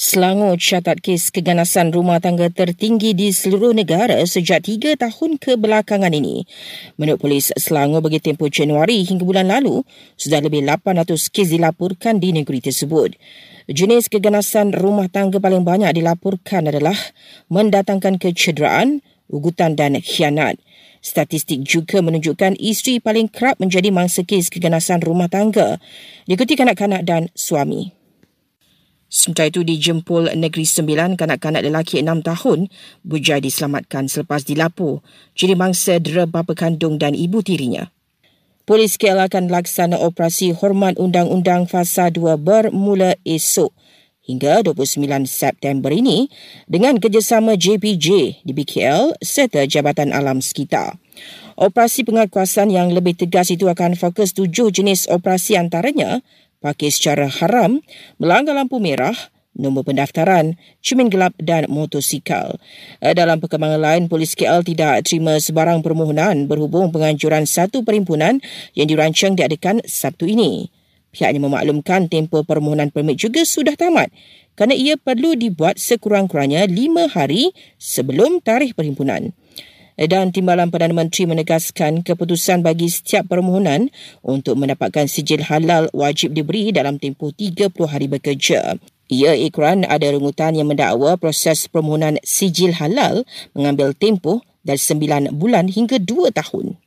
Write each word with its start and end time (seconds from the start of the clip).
Selangor 0.00 0.56
catat 0.56 0.96
kes 1.04 1.28
keganasan 1.28 1.92
rumah 1.92 2.24
tangga 2.24 2.48
tertinggi 2.48 3.12
di 3.12 3.28
seluruh 3.36 3.76
negara 3.76 4.16
sejak 4.24 4.64
tiga 4.64 4.96
tahun 4.96 5.36
kebelakangan 5.36 6.16
ini. 6.16 6.48
Menurut 6.96 7.20
polis 7.20 7.52
Selangor 7.52 8.00
bagi 8.00 8.16
tempoh 8.16 8.48
Januari 8.48 9.04
hingga 9.04 9.28
bulan 9.28 9.52
lalu, 9.52 9.84
sudah 10.16 10.40
lebih 10.40 10.64
800 10.64 11.04
kes 11.04 11.52
dilaporkan 11.52 12.16
di 12.16 12.32
negeri 12.32 12.64
tersebut. 12.64 13.12
Jenis 13.68 14.08
keganasan 14.08 14.72
rumah 14.72 15.12
tangga 15.12 15.36
paling 15.36 15.68
banyak 15.68 15.92
dilaporkan 15.92 16.72
adalah 16.72 16.96
mendatangkan 17.52 18.16
kecederaan, 18.16 19.04
ugutan 19.28 19.76
dan 19.76 20.00
khianat. 20.00 20.56
Statistik 21.04 21.60
juga 21.60 22.00
menunjukkan 22.00 22.56
isteri 22.56 23.04
paling 23.04 23.28
kerap 23.28 23.60
menjadi 23.60 23.92
mangsa 23.92 24.24
kes 24.24 24.48
keganasan 24.48 25.04
rumah 25.04 25.28
tangga, 25.28 25.76
diikuti 26.24 26.56
kanak-kanak 26.56 27.04
dan 27.04 27.28
suami. 27.36 27.99
Sementara 29.10 29.50
itu 29.50 29.66
di 29.66 29.74
Jempol 29.74 30.30
Negeri 30.38 30.62
Sembilan, 30.62 31.18
kanak-kanak 31.18 31.66
lelaki 31.66 31.98
enam 31.98 32.22
tahun 32.22 32.70
berjaya 33.02 33.42
diselamatkan 33.42 34.06
selepas 34.06 34.46
dilapor 34.46 35.02
jadi 35.34 35.58
mangsa 35.58 35.98
dera 35.98 36.30
bapa 36.30 36.54
kandung 36.54 36.94
dan 36.94 37.18
ibu 37.18 37.42
tirinya. 37.42 37.90
Polis 38.70 38.94
KL 38.94 39.18
akan 39.26 39.50
laksana 39.50 39.98
operasi 39.98 40.54
hormat 40.54 40.94
undang-undang 40.94 41.66
fasa 41.66 42.06
2 42.06 42.38
bermula 42.38 43.18
esok 43.26 43.74
hingga 44.22 44.62
29 44.62 45.26
September 45.26 45.90
ini 45.90 46.30
dengan 46.70 46.94
kerjasama 47.02 47.58
JPJ 47.58 48.06
di 48.46 48.52
BKL 48.54 49.18
serta 49.18 49.66
Jabatan 49.66 50.14
Alam 50.14 50.38
Sekitar. 50.38 51.02
Operasi 51.58 52.06
penguatkuasaan 52.06 52.70
yang 52.70 52.94
lebih 52.94 53.18
tegas 53.18 53.50
itu 53.50 53.66
akan 53.66 53.98
fokus 53.98 54.38
tujuh 54.38 54.70
jenis 54.70 55.10
operasi 55.10 55.58
antaranya 55.58 56.22
parkir 56.60 56.92
secara 56.92 57.26
haram, 57.26 57.80
melanggar 58.20 58.52
lampu 58.54 58.76
merah, 58.78 59.16
nombor 59.56 59.88
pendaftaran, 59.88 60.54
cermin 60.84 61.10
gelap 61.10 61.34
dan 61.40 61.66
motosikal. 61.66 62.60
Eh, 63.02 63.16
dalam 63.16 63.40
perkembangan 63.42 63.80
lain, 63.80 64.02
polis 64.06 64.38
KL 64.38 64.62
tidak 64.62 65.08
terima 65.08 65.40
sebarang 65.40 65.82
permohonan 65.82 66.46
berhubung 66.46 66.94
penganjuran 66.94 67.48
satu 67.48 67.82
perhimpunan 67.82 68.38
yang 68.76 68.86
dirancang 68.86 69.34
diadakan 69.34 69.82
Sabtu 69.88 70.30
ini. 70.30 70.70
Pihaknya 71.10 71.42
memaklumkan 71.42 72.06
tempoh 72.06 72.46
permohonan 72.46 72.94
permit 72.94 73.18
juga 73.18 73.42
sudah 73.42 73.74
tamat 73.74 74.14
kerana 74.54 74.78
ia 74.78 74.94
perlu 74.94 75.34
dibuat 75.34 75.80
sekurang-kurangnya 75.80 76.70
lima 76.70 77.10
hari 77.10 77.50
sebelum 77.82 78.38
tarikh 78.38 78.78
perhimpunan 78.78 79.34
dan 80.08 80.32
Timbalan 80.32 80.72
Perdana 80.72 80.96
Menteri 80.96 81.28
menegaskan 81.28 82.00
keputusan 82.00 82.64
bagi 82.64 82.88
setiap 82.88 83.28
permohonan 83.28 83.92
untuk 84.24 84.56
mendapatkan 84.56 85.04
sijil 85.04 85.44
halal 85.44 85.92
wajib 85.92 86.32
diberi 86.32 86.72
dalam 86.72 86.96
tempoh 86.96 87.28
30 87.36 87.68
hari 87.84 88.08
bekerja. 88.08 88.80
Ia 89.10 89.32
ikran 89.36 89.84
ada 89.84 90.08
rungutan 90.08 90.56
yang 90.56 90.72
mendakwa 90.72 91.20
proses 91.20 91.68
permohonan 91.68 92.16
sijil 92.24 92.72
halal 92.80 93.28
mengambil 93.52 93.92
tempoh 93.92 94.40
dari 94.64 94.80
9 94.80 95.36
bulan 95.36 95.68
hingga 95.68 96.00
2 96.00 96.32
tahun. 96.32 96.80